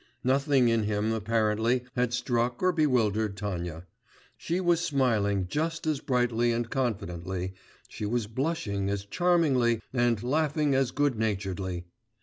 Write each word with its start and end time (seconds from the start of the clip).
Nothing 0.23 0.67
in 0.67 0.85
him, 0.85 1.11
apparently, 1.11 1.83
had 1.95 2.11
struck 2.11 2.63
or 2.63 2.71
bewildered 2.71 3.37
Tanya; 3.37 3.85
she 4.35 4.59
was 4.59 4.81
smiling 4.81 5.45
just 5.47 5.85
as 5.85 5.99
brightly 5.99 6.51
and 6.51 6.67
confidently, 6.71 7.53
she 7.87 8.07
was 8.07 8.25
blushing 8.25 8.89
as 8.89 9.05
charmingly, 9.05 9.79
and 9.93 10.23
laughing 10.23 10.73
as 10.73 10.89
goodnaturedly. 10.91 11.83